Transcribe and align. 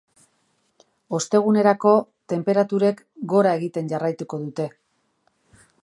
Ostegunerako, 1.17 1.91
tenperaturek 2.33 3.05
gora 3.35 3.55
egiten 3.61 3.93
jarraituko 3.95 4.41
dute. 4.47 4.67